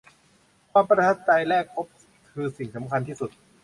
[0.71, 1.87] ความประทับใจแรกพบ
[2.31, 3.31] คือสิ่งสำคัญที่สุด